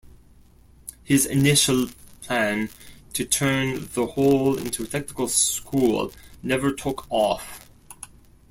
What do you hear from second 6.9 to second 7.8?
off.